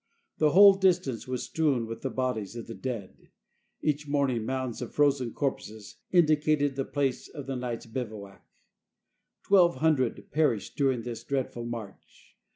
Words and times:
The 0.39 0.49
whole 0.53 0.73
distance 0.73 1.27
was 1.27 1.43
strewn 1.43 1.85
with 1.85 2.01
the 2.01 2.09
bodies 2.09 2.55
of 2.55 2.65
the 2.65 2.73
dead. 2.73 3.29
Each 3.83 4.07
morning 4.07 4.47
mounds 4.47 4.81
of 4.81 4.95
frozen 4.95 5.31
corpses 5.31 5.97
indicated 6.09 6.75
the 6.75 6.85
places 6.85 7.27
of 7.27 7.45
the 7.45 7.55
night's 7.55 7.85
bivouac. 7.85 8.43
Twelve 9.43 9.75
hundred 9.75 10.31
perished 10.31 10.75
during 10.75 11.03
this 11.03 11.23
dreadful 11.23 11.67
march. 11.67 12.35